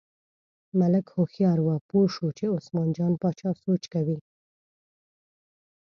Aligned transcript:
ملک 0.79 1.05
هوښیار 1.15 1.59
و، 1.61 1.67
پوه 1.89 2.07
شو 2.15 2.27
چې 2.37 2.45
عثمان 2.55 2.87
جان 2.97 3.13
باچا 3.21 3.51
سوچ 3.63 3.83
کوي. 3.93 4.17